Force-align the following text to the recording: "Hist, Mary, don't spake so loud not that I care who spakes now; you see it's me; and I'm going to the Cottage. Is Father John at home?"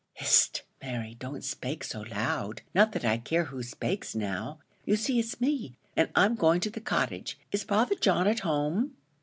"Hist, 0.13 0.63
Mary, 0.81 1.13
don't 1.19 1.43
spake 1.43 1.83
so 1.83 2.01
loud 2.01 2.63
not 2.73 2.91
that 2.93 3.05
I 3.05 3.19
care 3.19 3.43
who 3.43 3.61
spakes 3.61 4.15
now; 4.15 4.57
you 4.83 4.95
see 4.95 5.19
it's 5.19 5.39
me; 5.39 5.75
and 5.95 6.09
I'm 6.15 6.33
going 6.33 6.59
to 6.61 6.71
the 6.71 6.81
Cottage. 6.81 7.37
Is 7.51 7.61
Father 7.63 7.93
John 7.93 8.25
at 8.27 8.39
home?" 8.39 8.95